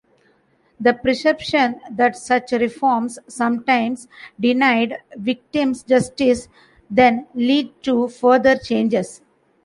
The 0.79 0.95
perception 0.95 1.79
that 1.91 2.17
such 2.17 2.53
reforms 2.53 3.19
sometimes 3.27 4.07
denied 4.39 4.97
victims 5.15 5.83
justice 5.83 6.47
then 6.89 7.27
led 7.35 7.83
to 7.83 8.07
further 8.07 8.57
changes. 8.57 9.21